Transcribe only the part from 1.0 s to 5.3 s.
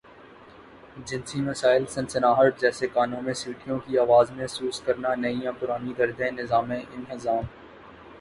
جنسی مسائل سنسناہٹ جیسے کانوں میں سیٹیوں کی آواز محسوس کرنا